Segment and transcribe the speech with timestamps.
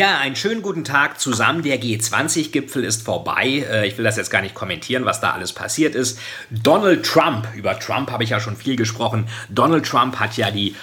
[0.00, 1.62] Ja, einen schönen guten Tag zusammen.
[1.62, 3.66] Der G20-Gipfel ist vorbei.
[3.70, 6.18] Äh, ich will das jetzt gar nicht kommentieren, was da alles passiert ist.
[6.48, 9.28] Donald Trump, über Trump habe ich ja schon viel gesprochen.
[9.50, 10.74] Donald Trump hat ja die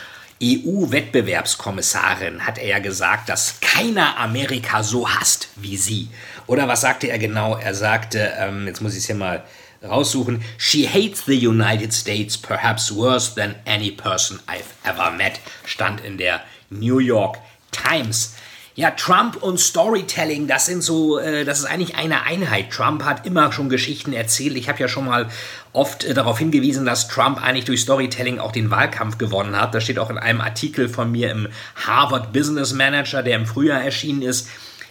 [0.43, 6.09] EU-Wettbewerbskommissarin, hat er ja gesagt, dass keiner Amerika so hasst wie sie.
[6.45, 7.57] Oder was sagte er genau?
[7.57, 9.43] Er sagte, ähm, jetzt muss ich es hier mal
[9.83, 16.01] raussuchen, She hates the United States perhaps worse than any person I've ever met, stand
[16.01, 17.39] in der New York
[17.71, 18.35] Times.
[18.79, 22.69] Ja, Trump und Storytelling, das sind so, äh, das ist eigentlich eine Einheit.
[22.69, 24.55] Trump hat immer schon Geschichten erzählt.
[24.55, 25.29] Ich habe ja schon mal
[25.73, 29.73] oft äh, darauf hingewiesen, dass Trump eigentlich durch Storytelling auch den Wahlkampf gewonnen hat.
[29.73, 31.47] Das steht auch in einem Artikel von mir im
[31.87, 34.47] Harvard Business Manager, der im Frühjahr erschienen ist.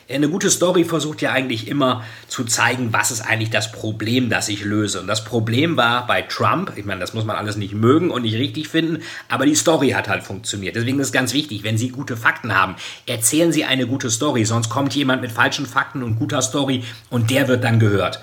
[0.09, 4.49] Eine gute Story versucht ja eigentlich immer zu zeigen, was ist eigentlich das Problem, das
[4.49, 5.01] ich löse.
[5.01, 8.23] Und das Problem war bei Trump, ich meine, das muss man alles nicht mögen und
[8.23, 10.77] nicht richtig finden, aber die Story hat halt funktioniert.
[10.77, 14.45] Deswegen ist es ganz wichtig, wenn Sie gute Fakten haben, erzählen Sie eine gute Story,
[14.45, 18.21] sonst kommt jemand mit falschen Fakten und guter Story und der wird dann gehört.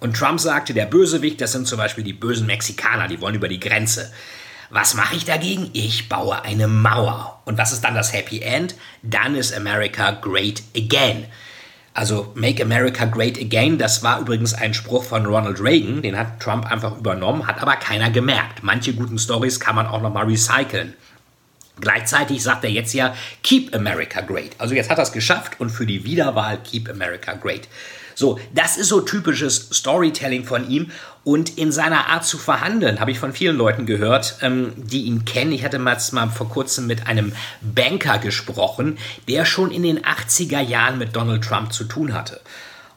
[0.00, 3.48] Und Trump sagte, der Bösewicht, das sind zum Beispiel die bösen Mexikaner, die wollen über
[3.48, 4.10] die Grenze.
[4.70, 5.70] Was mache ich dagegen?
[5.72, 7.40] Ich baue eine Mauer.
[7.44, 8.74] Und was ist dann das Happy End?
[9.02, 11.26] Dann ist America great again.
[11.96, 16.40] Also Make America Great Again, das war übrigens ein Spruch von Ronald Reagan, den hat
[16.40, 18.62] Trump einfach übernommen, hat aber keiner gemerkt.
[18.62, 20.92] Manche guten Stories kann man auch nochmal recyceln.
[21.80, 24.52] Gleichzeitig sagt er jetzt ja Keep America Great.
[24.58, 27.68] Also jetzt hat er es geschafft und für die Wiederwahl Keep America Great.
[28.14, 30.90] So, das ist so typisches Storytelling von ihm.
[31.22, 35.26] Und in seiner Art zu verhandeln, habe ich von vielen Leuten gehört, ähm, die ihn
[35.26, 35.52] kennen.
[35.52, 38.96] Ich hatte mal, mal vor kurzem mit einem Banker gesprochen,
[39.28, 42.40] der schon in den 80er Jahren mit Donald Trump zu tun hatte.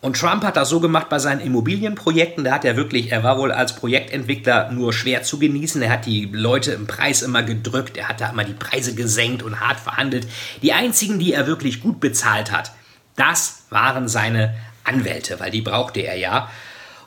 [0.02, 2.46] Und Trump hat das so gemacht bei seinen Immobilienprojekten.
[2.46, 5.82] Da hat er wirklich, er war wohl als Projektentwickler nur schwer zu genießen.
[5.82, 7.98] Er hat die Leute im Preis immer gedrückt.
[7.98, 10.26] Er hat da immer die Preise gesenkt und hart verhandelt.
[10.62, 12.72] Die einzigen, die er wirklich gut bezahlt hat,
[13.18, 14.56] das waren seine
[14.86, 16.50] Anwälte, weil die brauchte er ja.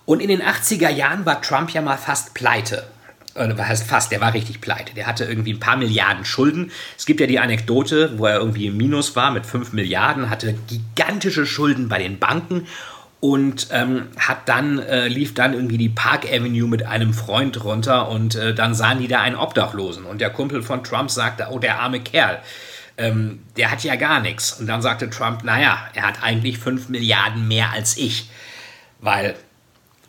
[0.04, 2.86] Und in den 80er Jahren war Trump ja mal fast pleite.
[3.34, 4.94] Oder was heißt fast, der war richtig pleite.
[4.94, 6.70] Der hatte irgendwie ein paar Milliarden Schulden.
[6.98, 10.54] Es gibt ja die Anekdote, wo er irgendwie im Minus war mit 5 Milliarden, hatte
[10.69, 12.66] gigantische Schulden bei den Banken
[13.20, 18.09] und ähm, hat dann äh, lief dann irgendwie die Park Avenue mit einem Freund runter
[18.09, 21.60] und äh, dann sahen die da einen Obdachlosen und der Kumpel von Trump sagte, oh
[21.60, 22.41] der arme Kerl,
[22.99, 24.53] ähm, der hat ja gar nichts.
[24.59, 28.28] Und dann sagte Trump, naja, er hat eigentlich 5 Milliarden mehr als ich,
[29.00, 29.37] weil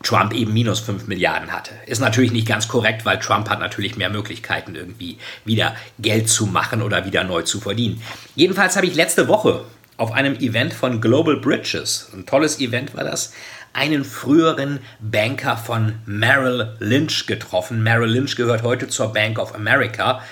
[0.04, 1.72] Trump eben minus 5 Milliarden hatte.
[1.86, 6.46] Ist natürlich nicht ganz korrekt, weil Trump hat natürlich mehr Möglichkeiten, irgendwie wieder Geld zu
[6.46, 8.00] machen oder wieder neu zu verdienen.
[8.36, 9.64] Jedenfalls habe ich letzte Woche
[9.96, 13.32] auf einem Event von Global Bridges, ein tolles Event war das,
[13.72, 17.82] einen früheren Banker von Merrill Lynch getroffen.
[17.82, 20.22] Merrill Lynch gehört heute zur Bank of America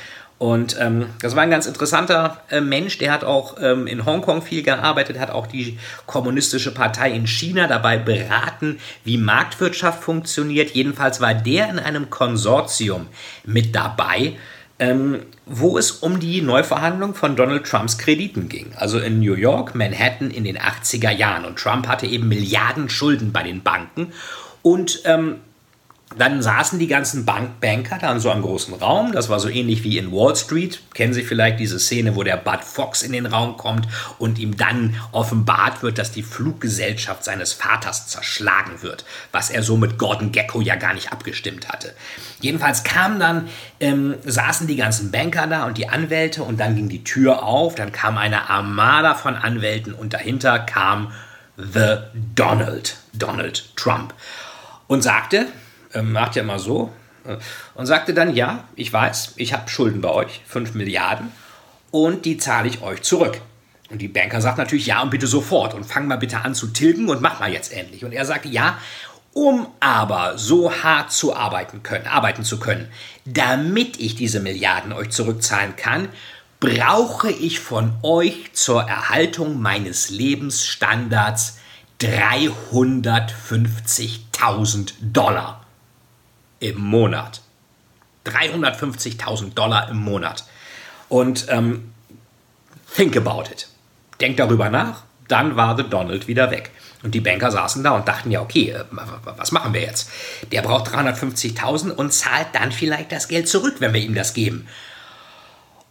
[0.43, 4.43] und ähm, das war ein ganz interessanter äh, Mensch, der hat auch ähm, in Hongkong
[4.43, 10.73] viel gearbeitet, hat auch die kommunistische Partei in China dabei beraten, wie Marktwirtschaft funktioniert.
[10.73, 13.07] Jedenfalls war der in einem Konsortium
[13.45, 14.33] mit dabei,
[14.81, 18.73] ähm, wo es um die Neuverhandlung von Donald Trumps Krediten ging.
[18.75, 21.45] Also in New York, Manhattan in den 80er Jahren.
[21.45, 24.13] Und Trump hatte eben Milliarden Schulden bei den Banken.
[24.63, 25.37] Und ähm,
[26.17, 29.13] dann saßen die ganzen Bank Banker da in so einem großen Raum.
[29.13, 30.81] Das war so ähnlich wie in Wall Street.
[30.95, 34.57] Kennen Sie vielleicht diese Szene, wo der Bud Fox in den Raum kommt und ihm
[34.57, 40.33] dann offenbart wird, dass die Fluggesellschaft seines Vaters zerschlagen wird, was er so mit Gordon
[40.33, 41.95] Gecko ja gar nicht abgestimmt hatte.
[42.41, 43.49] Jedenfalls kamen dann,
[43.81, 47.75] ähm, saßen die ganzen Banker da und die Anwälte und dann ging die Tür auf.
[47.75, 51.13] Dann kam eine Armada von Anwälten und dahinter kam
[51.57, 51.99] The
[52.35, 54.15] Donald, Donald Trump
[54.87, 55.47] und sagte,
[55.95, 56.91] ähm, macht ja immer so,
[57.25, 57.37] äh,
[57.75, 61.33] und sagte dann, ja, ich weiß, ich habe Schulden bei euch, 5 Milliarden,
[61.91, 63.41] und die zahle ich euch zurück.
[63.91, 66.69] Und die Banker sagt natürlich, ja, und bitte sofort, und fang mal bitte an zu
[66.69, 68.05] tilgen und mach mal jetzt endlich.
[68.05, 68.79] Und er sagte, ja,
[69.35, 72.89] um aber so hart zu arbeiten können, arbeiten zu können,
[73.25, 76.09] damit ich diese Milliarden euch zurückzahlen kann,
[76.61, 81.59] brauche ich von euch zur Erhaltung meines Lebensstandards
[82.01, 85.62] 350.000 Dollar
[86.63, 87.43] im Monat.
[88.27, 90.45] 350.000 Dollar im Monat.
[91.09, 91.93] Und ähm,
[92.95, 93.69] think about it.
[94.21, 95.03] Denk darüber nach.
[95.29, 96.71] dann war The Donald wieder weg.
[97.03, 98.85] Und die Banker saßen da und dachten ja, okay, äh,
[99.25, 100.11] was machen wir jetzt?
[100.53, 104.69] Der braucht 350.000 und zahlt dann vielleicht das Geld zurück, wenn wir ihm das geben.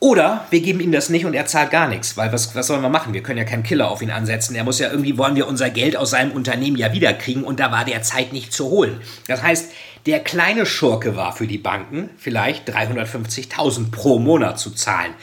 [0.04, 2.82] Oder wir geben ihm das nicht und er zahlt gar nichts, weil was, was sollen
[2.82, 3.14] wir machen?
[3.14, 4.56] Wir können ja keinen Killer auf ihn ansetzen.
[4.56, 7.72] Er muss ja irgendwie, wollen wir unser Geld aus seinem Unternehmen ja wiederkriegen und da
[7.72, 9.00] war der Zeit nicht zu holen.
[9.28, 9.72] Das heißt,
[10.08, 15.14] der kleine Schurke war für die Banken vielleicht 350.000 pro Monat zu zahlen.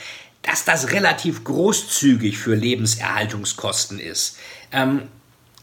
[0.43, 4.39] Dass das relativ großzügig für Lebenserhaltungskosten ist.
[4.71, 5.09] Ähm,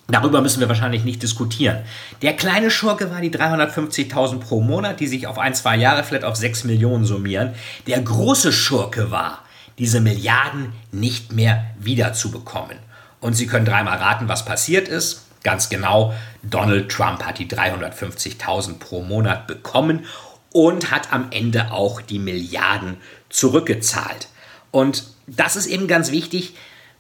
[0.08, 1.80] Darüber müssen wir wahrscheinlich nicht diskutieren.
[2.22, 6.26] Der kleine Schurke war die 350.000 pro Monat, die sich auf ein, zwei Jahre vielleicht
[6.26, 7.56] auf 6 Millionen summieren.
[7.88, 9.40] Der große Schurke war,
[9.80, 12.78] diese Milliarden nicht mehr wiederzubekommen.
[13.20, 15.26] Und Sie können dreimal raten, was passiert ist.
[15.44, 16.14] Ganz genau,
[16.44, 20.06] Donald Trump hat die 350.000 pro Monat bekommen
[20.52, 22.98] und hat am Ende auch die Milliarden
[23.30, 24.28] zurückgezahlt.
[24.72, 26.56] Und das ist eben ganz wichtig,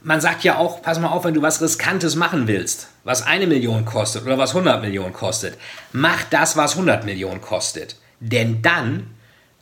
[0.05, 3.47] man sagt ja auch, pass mal auf, wenn du was Riskantes machen willst, was eine
[3.47, 5.57] Million kostet oder was 100 Millionen kostet,
[5.93, 7.95] mach das, was 100 Millionen kostet.
[8.19, 9.07] Denn dann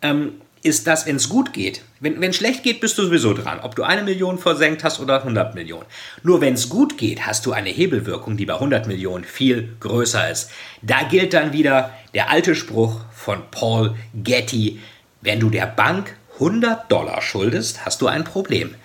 [0.01, 1.81] ähm, ist das, wenn es gut geht.
[2.01, 3.61] Wenn es schlecht geht, bist du sowieso dran.
[3.61, 5.85] Ob du eine Million versenkt hast oder 100 Millionen.
[6.23, 10.29] Nur wenn es gut geht, hast du eine Hebelwirkung, die bei 100 Millionen viel größer
[10.29, 10.51] ist.
[10.81, 14.81] Da gilt dann wieder der alte Spruch von Paul Getty.
[15.21, 18.75] Wenn du der Bank 100 Dollar schuldest, hast du ein Problem.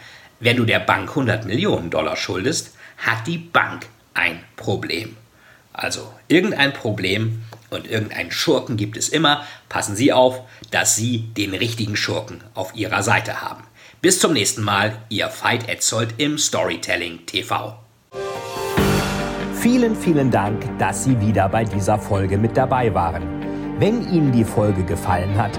[0.40, 5.16] Wenn du der Bank 100 Millionen Dollar schuldest, hat die Bank ein Problem.
[5.72, 9.44] Also irgendein Problem und irgendeinen Schurken gibt es immer.
[9.68, 10.40] Passen Sie auf,
[10.70, 13.64] dass Sie den richtigen Schurken auf Ihrer Seite haben.
[14.00, 17.76] Bis zum nächsten Mal, Ihr Veit Etzold im Storytelling TV.
[19.60, 23.22] Vielen, vielen Dank, dass Sie wieder bei dieser Folge mit dabei waren.
[23.80, 25.58] Wenn Ihnen die Folge gefallen hat,